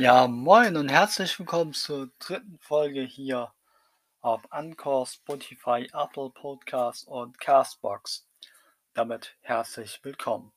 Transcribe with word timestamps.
Ja, 0.00 0.28
moin 0.28 0.76
und 0.76 0.90
herzlich 0.90 1.36
willkommen 1.40 1.72
zur 1.72 2.08
dritten 2.20 2.56
Folge 2.60 3.00
hier 3.00 3.52
auf 4.20 4.40
Anchor, 4.52 5.04
Spotify, 5.04 5.90
Apple 5.92 6.30
Podcasts 6.30 7.02
und 7.02 7.40
Castbox. 7.40 8.24
Damit 8.94 9.34
herzlich 9.40 9.98
willkommen. 10.04 10.52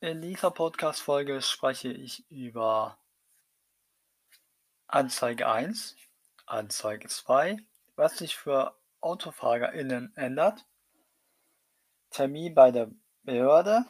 In 0.00 0.20
dieser 0.20 0.50
Podcast-Folge 0.50 1.42
spreche 1.42 1.92
ich 1.92 2.28
über 2.28 2.98
Anzeige 4.88 5.48
1, 5.48 5.94
Anzeige 6.44 7.06
2, 7.06 7.56
was 7.94 8.18
sich 8.18 8.34
für 8.34 8.76
AutofahrerInnen 9.00 10.12
ändert, 10.16 10.66
Termin 12.10 12.52
bei 12.52 12.72
der 12.72 12.90
Behörde 13.22 13.86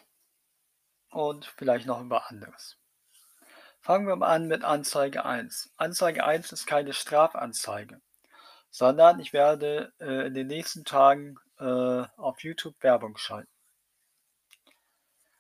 und 1.15 1.47
vielleicht 1.57 1.87
noch 1.87 2.01
über 2.01 2.31
anderes. 2.31 2.77
Fangen 3.81 4.07
wir 4.07 4.17
mal 4.17 4.35
an 4.35 4.49
mit 4.49 4.65
Anzeige 4.65 5.25
1. 5.25 5.73
Anzeige 5.77 6.25
1 6.25 6.53
ist 6.53 6.67
keine 6.67 6.93
Strafanzeige, 6.93 8.01
sondern 8.71 9.21
ich 9.21 9.33
werde 9.33 9.93
äh, 10.01 10.27
in 10.27 10.35
den 10.35 10.47
nächsten 10.47 10.85
Tagen 10.85 11.37
äh, 11.59 12.05
auf 12.17 12.43
YouTube 12.43 12.83
Werbung 12.83 13.17
schalten. 13.17 13.49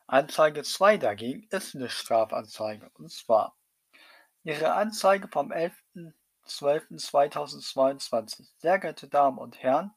Anzeige 0.06 0.62
2 0.62 0.98
dagegen 0.98 1.48
ist 1.50 1.74
eine 1.74 1.88
Strafanzeige. 1.88 2.90
Und 2.94 3.10
zwar 3.10 3.56
Ihre 4.42 4.74
Anzeige 4.74 5.28
vom 5.28 5.50
11.12.2022. 5.50 8.46
Sehr 8.58 8.78
geehrte 8.78 9.08
Damen 9.08 9.38
und 9.38 9.62
Herren, 9.62 9.94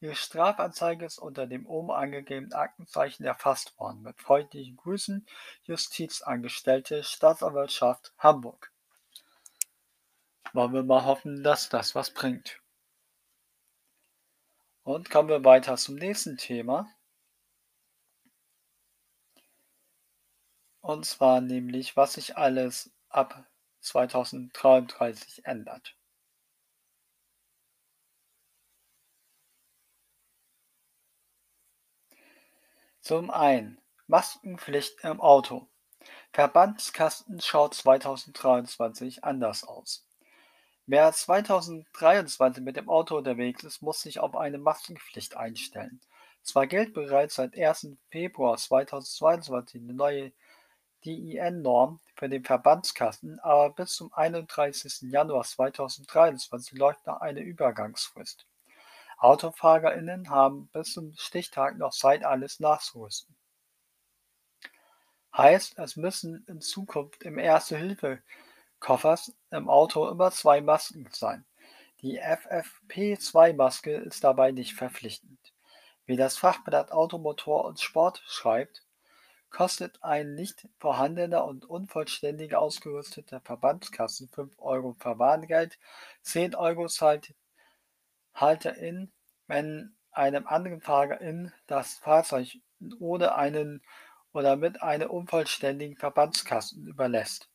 Ihre 0.00 0.14
Strafanzeige 0.14 1.04
ist 1.04 1.18
unter 1.18 1.48
dem 1.48 1.66
oben 1.66 1.90
angegebenen 1.90 2.52
Aktenzeichen 2.52 3.24
erfasst 3.24 3.78
worden. 3.80 4.02
Mit 4.02 4.20
freundlichen 4.20 4.76
Grüßen, 4.76 5.26
Justizangestellte, 5.64 7.02
Staatsanwaltschaft 7.02 8.12
Hamburg. 8.18 8.70
Wollen 10.52 10.72
wir 10.72 10.84
mal 10.84 11.04
hoffen, 11.04 11.42
dass 11.42 11.68
das 11.68 11.96
was 11.96 12.14
bringt. 12.14 12.60
Und 14.84 15.10
kommen 15.10 15.28
wir 15.28 15.44
weiter 15.44 15.76
zum 15.76 15.96
nächsten 15.96 16.36
Thema. 16.36 16.88
Und 20.80 21.04
zwar 21.04 21.40
nämlich, 21.40 21.96
was 21.96 22.14
sich 22.14 22.36
alles 22.38 22.90
ab 23.08 23.44
2033 23.80 25.44
ändert. 25.44 25.97
Zum 33.08 33.30
einen 33.30 33.80
Maskenpflicht 34.06 35.02
im 35.02 35.18
Auto. 35.22 35.66
Verbandskasten 36.34 37.40
schaut 37.40 37.72
2023 37.72 39.24
anders 39.24 39.64
aus. 39.64 40.06
Wer 40.84 41.10
2023 41.10 42.62
mit 42.62 42.76
dem 42.76 42.90
Auto 42.90 43.16
unterwegs 43.16 43.64
ist, 43.64 43.80
muss 43.80 44.02
sich 44.02 44.20
auf 44.20 44.36
eine 44.36 44.58
Maskenpflicht 44.58 45.38
einstellen. 45.38 46.02
Zwar 46.42 46.66
gilt 46.66 46.92
bereits 46.92 47.36
seit 47.36 47.56
1. 47.56 47.96
Februar 48.10 48.58
2022 48.58 49.80
eine 49.80 49.94
neue 49.94 50.32
DIN-Norm 51.06 52.00
für 52.14 52.28
den 52.28 52.44
Verbandskasten, 52.44 53.38
aber 53.38 53.70
bis 53.70 53.94
zum 53.94 54.12
31. 54.12 55.10
Januar 55.10 55.44
2023 55.44 56.78
läuft 56.78 57.06
noch 57.06 57.22
eine 57.22 57.40
Übergangsfrist. 57.40 58.44
AutofahrerInnen 59.18 60.30
haben 60.30 60.68
bis 60.68 60.92
zum 60.92 61.12
Stichtag 61.16 61.76
noch 61.76 61.92
Zeit, 61.92 62.24
alles 62.24 62.60
nachzurüsten. 62.60 63.36
Heißt, 65.36 65.78
es 65.78 65.96
müssen 65.96 66.44
in 66.46 66.60
Zukunft 66.60 67.22
im 67.22 67.38
Erste-Hilfe-Koffers 67.38 69.34
im 69.50 69.68
Auto 69.68 70.08
immer 70.08 70.30
zwei 70.30 70.60
Masken 70.60 71.08
sein. 71.12 71.44
Die 72.00 72.20
FFP2-Maske 72.22 73.92
ist 73.92 74.22
dabei 74.22 74.52
nicht 74.52 74.74
verpflichtend. 74.74 75.38
Wie 76.06 76.16
das 76.16 76.36
Fachblatt 76.36 76.92
Automotor 76.92 77.64
und 77.64 77.80
Sport 77.80 78.22
schreibt, 78.26 78.84
kostet 79.50 80.02
ein 80.02 80.34
nicht 80.34 80.68
vorhandener 80.78 81.44
und 81.44 81.64
unvollständig 81.64 82.54
ausgerüsteter 82.54 83.40
Verbandskasten 83.40 84.28
5 84.28 84.58
Euro 84.58 84.94
Verwarngeld, 84.98 85.78
10 86.22 86.54
Euro 86.54 86.86
zahlt 86.86 87.34
Halterin, 88.40 89.12
wenn 89.46 89.96
einem 90.12 90.46
anderen 90.46 90.80
Fahrerin 90.80 91.52
das 91.66 91.94
Fahrzeug 91.94 92.58
ohne 92.98 93.34
einen 93.34 93.82
oder 94.32 94.56
mit 94.56 94.82
einem 94.82 95.10
unvollständigen 95.10 95.96
Verbandskasten 95.96 96.86
überlässt. 96.86 97.48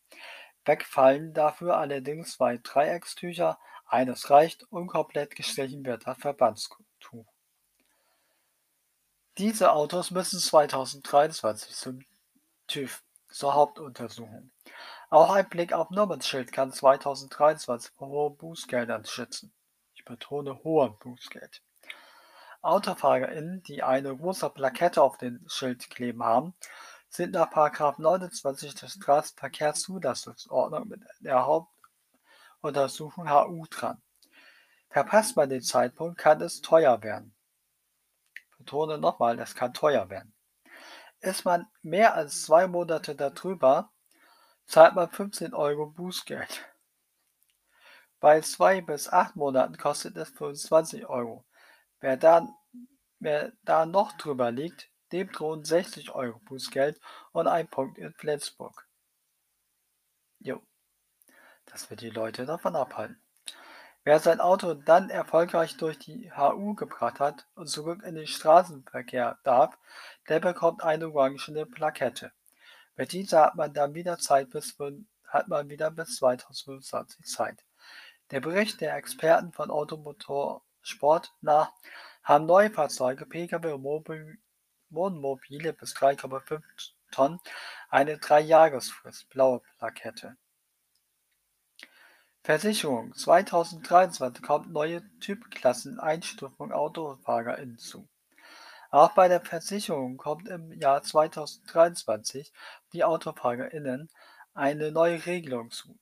Wegfallen 0.66 1.34
dafür 1.34 1.78
allerdings 1.78 2.34
zwei 2.34 2.58
Dreieckstücher, 2.58 3.60
eines 3.86 4.30
reicht 4.30 4.64
und 4.72 4.88
komplett 4.88 5.36
gestrichen 5.36 5.86
wird 5.86 6.08
das 6.08 6.18
Verbandstuch. 6.18 7.26
Diese 9.38 9.72
Autos 9.72 10.12
müssen 10.12 10.40
2023 10.40 11.76
zum 11.76 12.00
TÜV 12.68 13.04
zur 13.30 13.54
Hauptuntersuchung. 13.54 14.52
Auch 15.10 15.32
ein 15.32 15.48
Blick 15.48 15.74
auf 15.74 15.90
Nummernschild 15.90 16.52
kann 16.52 16.72
2023 16.72 17.92
vor 17.96 18.08
hohen 18.08 18.38
Bußgeldern 18.38 19.06
schützen. 19.06 19.54
Ich 20.04 20.06
betone 20.06 20.62
hoher 20.66 21.00
Bußgeld. 21.00 21.62
AutofahrerInnen, 22.62 23.64
die 23.64 23.84
eine 23.84 24.14
große 24.14 24.50
Plakette 24.50 25.02
auf 25.02 25.18
dem 25.18 25.48
Schild 25.48 25.90
kleben 25.90 26.26
haben, 26.26 26.54
sind 27.08 27.32
nach 27.32 27.50
29 27.98 28.76
der 28.76 28.90
Straßenverkehrszulassungsordnung 28.90 30.90
mit 30.90 31.04
der 31.22 31.46
Hauptuntersuchung 31.46 33.30
HU 33.30 33.66
dran. 33.70 34.02
Verpasst 34.90 35.38
man 35.38 35.50
den 35.50 35.62
Zeitpunkt, 35.62 36.18
kann 36.18 36.42
es 36.42 36.60
teuer 36.60 37.02
werden. 37.02 37.34
Betone 38.58 38.98
nochmal, 38.98 39.40
es 39.40 39.56
kann 39.56 39.74
teuer 39.74 40.10
werden. 40.10 40.34
Ist 41.22 41.46
man 41.46 41.66
mehr 41.82 42.14
als 42.14 42.44
zwei 42.44 42.68
Monate 42.68 43.16
darüber, 43.16 43.90
zahlt 44.66 44.96
man 44.96 45.10
15 45.10 45.54
Euro 45.54 45.86
Bußgeld. 45.86 46.73
Bei 48.24 48.40
zwei 48.40 48.80
bis 48.80 49.10
acht 49.10 49.36
Monaten 49.36 49.76
kostet 49.76 50.16
es 50.16 50.30
25 50.30 51.08
Euro. 51.08 51.44
Wer 52.00 52.16
da, 52.16 52.48
wer 53.20 53.52
da 53.64 53.86
noch 53.86 54.14
drüber 54.14 54.50
liegt, 54.50 54.90
dem 55.12 55.30
drohen 55.30 55.66
60 55.66 56.12
Euro 56.12 56.40
Bußgeld 56.40 57.02
und 57.34 57.48
ein 57.48 57.68
Punkt 57.68 57.98
in 57.98 58.14
Flensburg. 58.14 58.88
Jo, 60.40 60.62
das 61.66 61.90
wird 61.90 62.00
die 62.00 62.12
Leute 62.12 62.46
davon 62.46 62.78
abhalten. 62.78 63.22
Wer 64.06 64.22
sein 64.22 64.40
Auto 64.40 64.74
dann 64.74 65.10
erfolgreich 65.10 65.76
durch 65.76 66.00
die 66.00 66.32
HU 66.32 66.76
gebracht 66.76 67.20
hat 67.20 67.46
und 67.56 67.68
zurück 67.68 68.04
in 68.04 68.16
den 68.16 68.28
Straßenverkehr 68.28 69.38
darf, 69.44 69.78
der 70.30 70.40
bekommt 70.40 70.82
eine 70.82 71.10
orangene 71.10 71.66
Plakette. 71.66 72.32
Mit 72.96 73.12
dieser 73.12 73.48
hat 73.48 73.56
man 73.56 73.74
dann 73.74 73.96
wieder 73.96 74.18
Zeit 74.18 74.50
bis 74.50 74.78
hat 75.28 75.50
man 75.50 75.68
wieder 75.68 75.92
bis 75.92 76.16
2025 76.16 77.26
Zeit. 77.26 77.66
Der 78.34 78.42
Bericht 78.42 78.82
der 78.82 78.96
Experten 78.96 79.52
von 79.52 79.70
Automotorsport 79.70 81.32
nach 81.42 81.72
haben 82.24 82.48
neue 82.48 82.72
Fahrzeuge, 82.72 83.28
Pkw 83.28 83.74
und 83.74 83.84
Wohnmobile 84.90 85.72
bis 85.74 85.94
3,5 85.96 86.64
Tonnen 87.12 87.40
eine 87.90 88.18
Dreijahresfrist 88.18 89.30
(blaue 89.30 89.62
Plakette). 89.78 90.36
Versicherung 92.42 93.14
2023 93.14 94.44
kommt 94.44 94.72
neue 94.72 95.04
Typklassen-Einstufung 95.20 96.72
Autofahrer 96.72 97.58
hinzu. 97.58 98.08
Auch 98.90 99.12
bei 99.12 99.28
der 99.28 99.42
Versicherung 99.42 100.18
kommt 100.18 100.48
im 100.48 100.72
Jahr 100.72 101.04
2023 101.04 102.52
die 102.94 103.04
AutofahrerInnen 103.04 104.10
eine 104.56 104.92
neue 104.92 105.24
Regelung 105.24 105.70
zu 105.70 105.96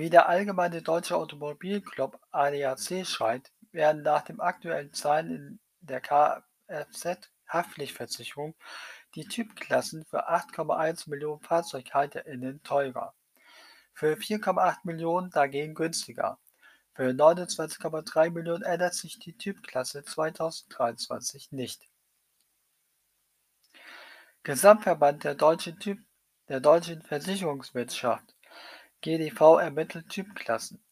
wie 0.00 0.08
der 0.08 0.30
Allgemeine 0.30 0.80
Deutsche 0.80 1.14
Automobilclub 1.14 2.18
(ADAC) 2.30 3.06
schreibt, 3.06 3.52
werden 3.70 4.00
nach 4.00 4.22
den 4.22 4.40
aktuellen 4.40 4.94
Zahlen 4.94 5.30
in 5.30 5.60
der 5.82 6.00
Kfz-Haftpflichtversicherung 6.00 8.54
die 9.14 9.26
Typklassen 9.26 10.06
für 10.06 10.30
8,1 10.30 11.10
Millionen 11.10 11.42
FahrzeughalterInnen 11.42 12.62
teurer, 12.62 13.12
für 13.92 14.14
4,8 14.14 14.78
Millionen 14.84 15.28
dagegen 15.32 15.74
günstiger. 15.74 16.38
Für 16.94 17.10
29,3 17.10 18.30
Millionen 18.30 18.62
ändert 18.62 18.94
sich 18.94 19.18
die 19.18 19.36
Typklasse 19.36 20.02
2023 20.02 21.52
nicht. 21.52 21.86
Gesamtverband 24.44 25.24
der 25.24 25.34
deutschen, 25.34 25.78
typ 25.78 25.98
der 26.48 26.60
deutschen 26.60 27.02
Versicherungswirtschaft 27.02 28.34
GdV 29.02 29.58
ermittelt 29.60 30.08
Typklassen. 30.08 30.82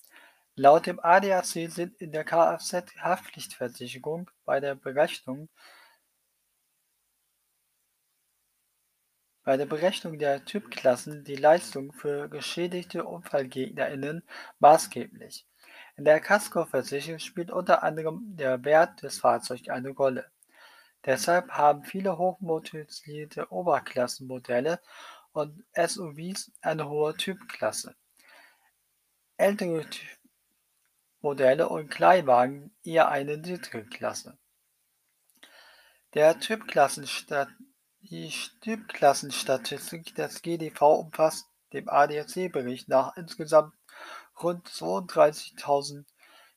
Laut 0.55 0.87
dem 0.87 1.01
ADAC 1.01 1.71
sind 1.71 2.01
in 2.01 2.13
der 2.13 2.25
Kfz-Haftpflichtversicherung 2.25 4.31
bei 4.45 4.61
der 4.61 4.75
Berechnung 4.75 5.49
bei 9.45 9.57
der 9.57 9.65
Berechnung 9.65 10.19
der 10.19 10.45
Typklassen 10.45 11.25
die 11.25 11.37
Leistung 11.37 11.93
für 11.93 12.29
geschädigte 12.29 13.05
UnfallgegnerInnen 13.05 14.23
maßgeblich. 14.59 15.47
In 15.97 16.05
der 16.05 16.21
Kaskoversicherung 16.21 17.19
spielt 17.19 17.51
unter 17.51 17.83
anderem 17.83 18.37
der 18.37 18.63
Wert 18.65 19.03
des 19.03 19.21
Fahrzeugs 19.21 19.71
eine 19.71 19.89
Rolle. 19.89 20.31
Deshalb 21.07 21.51
haben 21.51 21.85
viele 21.85 22.19
hochmotorisierte 22.19 23.51
Oberklassenmodelle 23.51 24.81
und 25.39 25.65
SUVs 25.75 26.51
eine 26.61 26.89
hohe 26.89 27.17
Typklasse. 27.17 27.95
Ältere 29.37 29.87
Modelle 31.21 31.69
und 31.69 31.89
Kleinwagen 31.91 32.75
eher 32.83 33.09
eine 33.09 33.39
niedrige 33.39 33.85
Klasse. 33.85 34.37
Der 36.15 36.39
Typklassenstat 36.39 37.49
die 38.01 38.33
Typklassenstatistik 38.61 40.15
des 40.15 40.41
GDV 40.41 41.01
umfasst 41.01 41.47
dem 41.73 41.89
ADAC-Bericht 41.89 42.89
nach 42.89 43.17
insgesamt 43.17 43.75
rund 44.43 44.67
32.000 44.69 46.05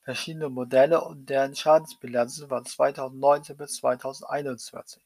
verschiedene 0.04 0.50
Modelle 0.50 1.04
und 1.04 1.26
deren 1.30 1.56
Schadensbilanzen 1.56 2.48
von 2.48 2.64
2019 2.64 3.58
bis 3.58 3.76
2021. 3.76 5.04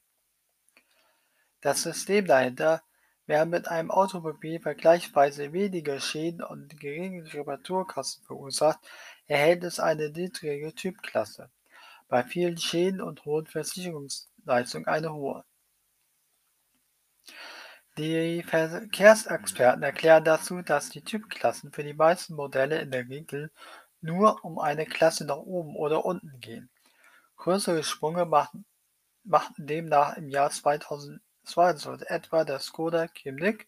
Das 1.60 1.82
System 1.82 2.26
dahinter, 2.26 2.82
wer 3.26 3.46
mit 3.46 3.68
einem 3.68 3.90
Automobil 3.90 4.60
vergleichsweise 4.60 5.52
wenige 5.52 6.00
Schäden 6.00 6.42
und 6.42 6.78
geringe 6.80 7.32
Reparaturkosten 7.32 8.24
verursacht, 8.24 8.80
erhält 9.26 9.64
es 9.64 9.80
eine 9.80 10.10
niedrige 10.10 10.74
Typklasse, 10.74 11.50
bei 12.08 12.22
vielen 12.24 12.58
Schäden 12.58 13.00
und 13.00 13.24
hohen 13.24 13.46
Versicherungsleistungen 13.46 14.86
eine 14.86 15.12
hohe. 15.12 15.44
Die 17.98 18.42
Verkehrsexperten 18.42 19.82
erklären 19.82 20.22
dazu, 20.22 20.60
dass 20.60 20.90
die 20.90 21.02
Typklassen 21.02 21.72
für 21.72 21.82
die 21.82 21.94
meisten 21.94 22.34
Modelle 22.34 22.78
in 22.80 22.90
der 22.90 23.08
Regel 23.08 23.50
nur 24.02 24.44
um 24.44 24.58
eine 24.58 24.84
Klasse 24.84 25.24
nach 25.24 25.38
oben 25.38 25.74
oder 25.74 26.04
unten 26.04 26.38
gehen. 26.40 26.70
Größere 27.36 27.82
Sprünge 27.82 28.26
machten, 28.26 28.66
machten 29.24 29.66
demnach 29.66 30.16
im 30.16 30.28
Jahr 30.28 30.50
2022 31.46 32.10
etwa 32.10 32.44
der 32.44 32.58
Skoda 32.58 33.08
Kamiq 33.08 33.66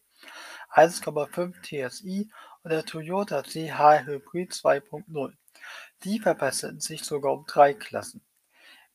1,5 0.71 1.89
TSI 1.89 2.29
und 2.63 2.71
der 2.71 2.85
Toyota 2.85 3.41
CH 3.41 4.05
Hybrid 4.05 4.51
2.0. 4.51 5.33
Die 6.03 6.19
verbesserten 6.19 6.79
sich 6.79 7.03
sogar 7.03 7.33
um 7.33 7.45
drei 7.45 7.73
Klassen 7.73 8.21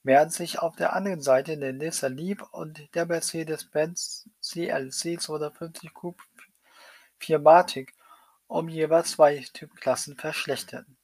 während 0.04 0.32
sich 0.32 0.60
auf 0.60 0.76
der 0.76 0.92
anderen 0.92 1.22
Seite 1.22 1.58
der 1.58 1.72
Nissan 1.72 2.16
Leaf 2.16 2.42
und 2.52 2.94
der 2.94 3.06
Mercedes-Benz 3.06 4.28
CLC 4.40 5.20
250 5.20 5.92
Coupe 5.92 6.22
4MATIC 7.20 7.88
um 8.46 8.69
jeweils 8.69 9.10
zwei 9.12 9.44
Typklassen 9.52 10.16
verschlechterten. 10.16 10.96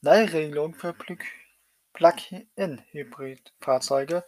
Neuregelung 0.00 0.74
für 0.74 0.96
Plug-in-Hybridfahrzeuge 1.92 4.24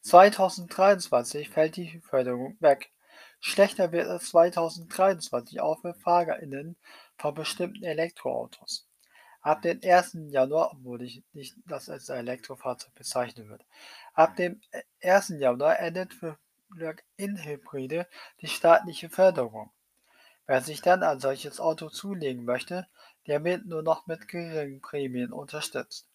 2023 0.00 1.48
fällt 1.50 1.76
die 1.76 2.00
Förderung 2.00 2.56
weg. 2.60 2.90
Schlechter 3.40 3.92
wird 3.92 4.06
es 4.08 4.30
2023 4.30 5.60
auch 5.60 5.80
für 5.80 5.94
FahrerInnen 5.94 6.76
von 7.16 7.34
bestimmten 7.34 7.84
Elektroautos. 7.84 8.88
Ab 9.40 9.62
dem 9.62 9.80
1. 9.82 10.18
Januar, 10.30 10.72
obwohl 10.72 11.02
ich 11.02 11.22
nicht 11.32 11.56
das 11.66 11.88
als 11.88 12.08
Elektrofahrzeug 12.08 12.94
bezeichnen 12.94 13.48
würde, 13.48 13.64
ab 14.14 14.36
dem 14.36 14.60
1. 15.02 15.34
Januar 15.38 15.78
endet 15.78 16.12
für 16.12 16.36
Plug-in-Hybride 16.70 18.06
die 18.40 18.48
staatliche 18.48 19.08
Förderung. 19.08 19.70
Wer 20.46 20.60
sich 20.62 20.80
dann 20.80 21.02
ein 21.02 21.20
solches 21.20 21.60
Auto 21.60 21.88
zulegen 21.88 22.44
möchte, 22.44 22.86
der 23.26 23.44
wird 23.44 23.66
nur 23.66 23.82
noch 23.82 24.06
mit 24.06 24.28
geringen 24.28 24.80
Prämien 24.80 25.32
unterstützt. 25.32 26.08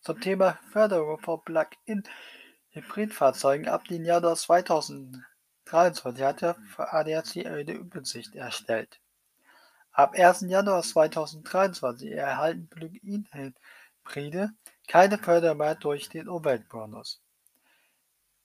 Zum 0.00 0.20
Thema 0.20 0.58
Förderung 0.70 1.18
von 1.18 1.42
Plug-in-Hybridfahrzeugen 1.44 3.68
ab 3.68 3.84
dem 3.86 4.04
Januar 4.04 4.36
2023 4.36 6.24
hat 6.24 6.42
der 6.42 6.56
ADAC 6.76 7.46
eine 7.46 7.72
Übersicht 7.72 8.34
erstellt. 8.34 9.00
Ab 9.92 10.12
1. 10.14 10.42
Januar 10.42 10.82
2023 10.82 12.12
erhalten 12.12 12.68
Plug-in-Hybride 12.68 14.50
keine 14.86 15.18
Förderung 15.18 15.58
mehr 15.58 15.74
durch 15.74 16.08
den 16.08 16.28
Umweltbonus. 16.28 17.20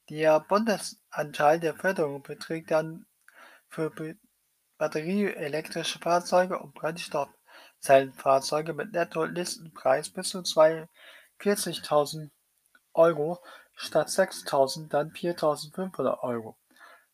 Der 0.09 0.39
Bundesanteil 0.39 1.59
der 1.59 1.75
Förderung 1.75 2.23
beträgt 2.23 2.71
dann 2.71 3.05
für 3.69 3.91
batterieelektrische 4.77 5.99
Fahrzeuge 5.99 6.57
und 6.59 6.73
Brennstoffzellenfahrzeuge 6.73 8.73
mit 8.73 8.93
Netto-Listenpreis 8.93 10.09
bis 10.09 10.29
zu 10.29 10.41
42.000 11.41 12.29
Euro 12.93 13.39
statt 13.73 14.07
6.000 14.07 14.89
dann 14.89 15.11
4.500 15.11 16.19
Euro 16.19 16.57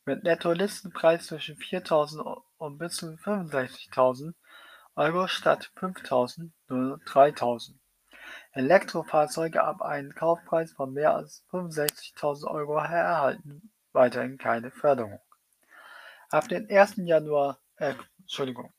mit 0.06 0.24
Netto-Listenpreis 0.24 1.28
zwischen 1.28 1.58
4.000 1.58 2.42
und 2.58 2.78
bis 2.78 2.98
zu 2.98 3.08
65.000 3.08 4.34
Euro 4.96 5.28
statt 5.28 5.72
5.000 5.78 6.52
nur 6.70 6.98
3.000. 7.06 7.76
Elektrofahrzeuge 8.52 9.64
ab 9.64 9.82
einem 9.82 10.14
Kaufpreis 10.14 10.74
von 10.74 10.94
mehr 10.94 11.14
als 11.14 11.46
65.000 11.52 12.48
Euro 12.48 12.78
erhalten 12.78 13.72
weiterhin 13.94 14.38
keine 14.38 14.72
Förderung. 14.72 15.20
Ab 16.30 16.48
dem 16.50 16.68
1. 16.70 16.98
Januar, 16.98 17.60
äh, 17.78 17.96
Entschuldigung, 18.20 18.72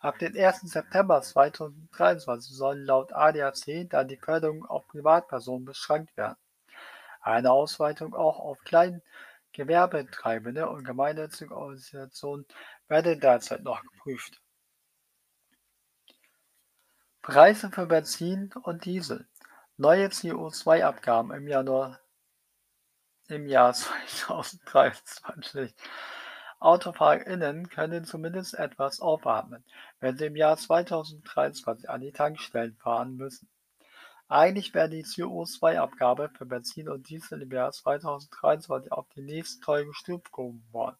ab 0.00 0.18
dem 0.18 0.36
1. 0.36 0.62
September 0.62 1.22
2023 1.22 2.56
sollen 2.56 2.84
laut 2.84 3.12
ADAC 3.12 3.88
dann 3.88 4.08
die 4.08 4.16
Förderung 4.16 4.66
auf 4.66 4.86
Privatpersonen 4.88 5.64
beschränkt 5.64 6.16
werden. 6.16 6.36
Eine 7.20 7.52
Ausweitung 7.52 8.14
auch 8.14 8.40
auf 8.40 8.58
kleinen 8.64 9.02
Gewerbetreibende 9.52 10.68
und 10.68 10.84
gemeinnützige 10.84 11.56
Organisationen 11.56 12.46
werden 12.88 13.20
derzeit 13.20 13.62
noch 13.62 13.82
geprüft. 13.82 14.40
Preise 17.22 17.70
für 17.70 17.86
Benzin 17.86 18.50
und 18.62 18.84
Diesel. 18.86 19.28
Neue 19.76 20.06
CO2-Abgaben 20.06 21.32
im 21.32 21.46
Januar 21.46 22.00
im 23.28 23.46
Jahr 23.46 23.72
2023. 24.08 25.74
AutofahrerInnen 26.60 27.70
können 27.70 28.04
zumindest 28.04 28.54
etwas 28.54 29.00
aufatmen, 29.00 29.64
wenn 29.98 30.18
sie 30.18 30.26
im 30.26 30.36
Jahr 30.36 30.58
2023 30.58 31.88
an 31.88 32.02
die 32.02 32.12
Tankstellen 32.12 32.76
fahren 32.76 33.16
müssen. 33.16 33.48
Eigentlich 34.28 34.74
wäre 34.74 34.88
die 34.88 35.04
CO2-Abgabe 35.04 36.30
für 36.36 36.46
Benzin 36.46 36.88
und 36.88 37.08
Diesel 37.08 37.42
im 37.42 37.50
Jahr 37.50 37.72
2023 37.72 38.92
auf 38.92 39.08
die 39.16 39.22
nächste 39.22 39.86
Stufe 39.92 40.30
gehoben 40.30 40.64
worden. 40.70 40.96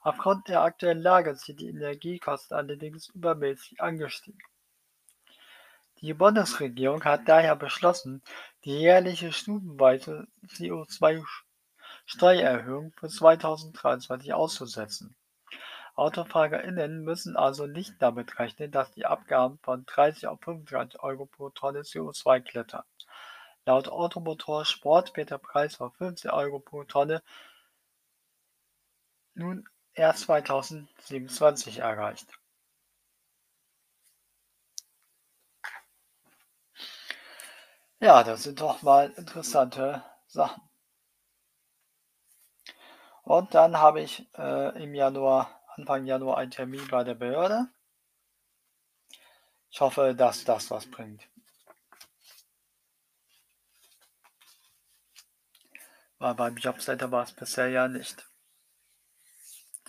Aufgrund 0.00 0.48
der 0.48 0.62
aktuellen 0.62 1.02
Lage 1.02 1.34
sind 1.34 1.60
die 1.60 1.68
Energiekosten 1.68 2.56
allerdings 2.56 3.08
übermäßig 3.08 3.80
angestiegen. 3.80 4.38
Die 6.00 6.14
Bundesregierung 6.14 7.02
hat 7.04 7.28
daher 7.28 7.56
beschlossen, 7.56 8.22
die 8.64 8.78
jährliche 8.78 9.32
stufenweise 9.32 10.28
CO2-Steuererhöhung 12.06 12.92
für 12.92 13.08
2023 13.08 14.34
auszusetzen. 14.34 15.16
AutofahrerInnen 15.96 17.02
müssen 17.02 17.36
also 17.36 17.66
nicht 17.66 17.94
damit 18.00 18.38
rechnen, 18.38 18.70
dass 18.70 18.92
die 18.92 19.06
Abgaben 19.06 19.58
von 19.62 19.86
30 19.86 20.26
auf 20.26 20.40
35 20.40 21.00
Euro 21.02 21.26
pro 21.26 21.50
Tonne 21.50 21.80
CO2 21.80 22.40
klettern. 22.40 22.84
Laut 23.64 23.88
Automotor 23.88 24.64
Sport 24.64 25.16
wird 25.16 25.30
der 25.30 25.38
Preis 25.38 25.76
von 25.76 25.92
15 25.92 26.30
Euro 26.30 26.58
pro 26.58 26.84
Tonne 26.84 27.22
nun 29.34 29.68
erst 29.94 30.20
2027 30.24 31.78
erreicht. 31.78 32.38
Ja, 38.00 38.22
das 38.22 38.42
sind 38.42 38.60
doch 38.60 38.82
mal 38.82 39.10
interessante 39.16 40.04
Sachen. 40.26 40.62
Und 43.24 43.54
dann 43.54 43.78
habe 43.78 44.02
ich 44.02 44.26
äh, 44.36 44.82
im 44.82 44.94
Januar 44.94 45.60
Anfang 45.76 46.06
Januar 46.06 46.38
einen 46.38 46.52
Termin 46.52 46.86
bei 46.88 47.02
der 47.02 47.14
Behörde. 47.14 47.68
Ich 49.70 49.80
hoffe, 49.80 50.14
dass 50.14 50.44
das 50.44 50.70
was 50.70 50.88
bringt. 50.88 51.28
Weil 56.18 56.34
beim 56.34 56.56
Jobcenter 56.56 57.10
war 57.10 57.24
es 57.24 57.32
bisher 57.32 57.68
ja 57.68 57.88
nicht. 57.88 58.24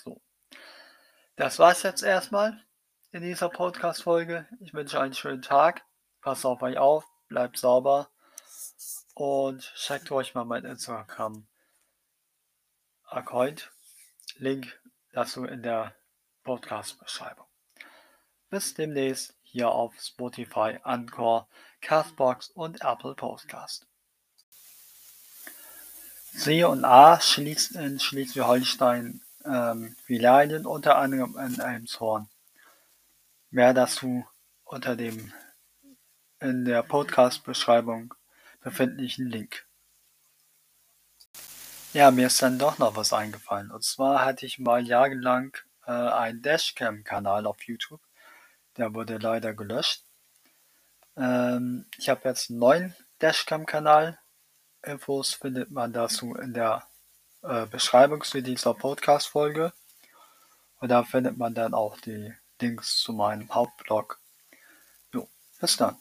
So. 0.03 0.19
Das 1.35 1.59
war's 1.59 1.83
jetzt 1.83 2.01
erstmal 2.01 2.65
in 3.11 3.21
dieser 3.21 3.49
Podcast-Folge. 3.49 4.47
Ich 4.61 4.73
wünsche 4.73 4.99
einen 4.99 5.13
schönen 5.13 5.43
Tag. 5.43 5.85
Passt 6.21 6.45
auf 6.45 6.63
euch 6.63 6.79
auf, 6.79 7.05
bleibt 7.27 7.57
sauber 7.59 8.09
und 9.13 9.61
checkt 9.75 10.11
euch 10.11 10.33
mal 10.33 10.45
mein 10.45 10.65
Instagram-Account. 13.15 13.71
Link 14.37 14.79
dazu 15.13 15.45
in 15.45 15.63
der 15.63 15.95
Podcast-Beschreibung. 16.43 17.45
Bis 18.49 18.73
demnächst 18.73 19.33
hier 19.41 19.69
auf 19.69 19.93
Spotify, 19.99 20.79
Anchor, 20.83 21.47
Castbox 21.81 22.49
und 22.49 22.81
Apple 22.81 23.15
Podcast. 23.15 23.87
C 26.37 26.65
und 26.65 26.83
A 26.83 27.21
schließt 27.21 27.75
in 27.77 27.99
Schleswig-Holstein 27.99 29.21
ähm, 29.45 29.95
Filialen, 30.05 30.65
unter 30.65 30.97
anderem 30.97 31.37
in 31.37 31.59
Elmshorn. 31.59 32.27
Mehr 33.49 33.73
dazu 33.73 34.25
unter 34.65 34.97
dem 34.97 35.31
in 36.41 36.65
der 36.65 36.83
Podcast-Beschreibung 36.83 38.13
befindlichen 38.59 39.27
Link. 39.27 39.65
Ja, 41.95 42.11
mir 42.11 42.27
ist 42.27 42.41
dann 42.41 42.59
doch 42.59 42.77
noch 42.77 42.97
was 42.97 43.13
eingefallen. 43.13 43.71
Und 43.71 43.85
zwar 43.85 44.25
hatte 44.25 44.45
ich 44.45 44.59
mal 44.59 44.85
jahrelang 44.85 45.55
äh, 45.87 45.91
einen 45.91 46.41
Dashcam-Kanal 46.41 47.45
auf 47.45 47.63
YouTube. 47.63 48.01
Der 48.75 48.93
wurde 48.93 49.17
leider 49.17 49.53
gelöscht. 49.53 50.03
Ähm, 51.15 51.85
ich 51.97 52.09
habe 52.09 52.27
jetzt 52.27 52.49
einen 52.49 52.59
neuen 52.59 52.95
Dashcam-Kanal. 53.21 54.19
Infos 54.83 55.35
findet 55.35 55.71
man 55.71 55.93
dazu 55.93 56.35
in 56.35 56.53
der 56.53 56.85
äh, 57.43 57.65
Beschreibung 57.65 58.23
zu 58.23 58.43
dieser 58.43 58.73
Podcast-Folge. 58.73 59.71
Und 60.81 60.89
da 60.89 61.05
findet 61.05 61.37
man 61.37 61.53
dann 61.53 61.73
auch 61.73 61.97
die 62.01 62.33
Links 62.59 62.97
zu 62.97 63.13
meinem 63.13 63.55
Hauptblog. 63.55 64.19
Jo, 65.13 65.29
bis 65.61 65.77
dann. 65.77 65.95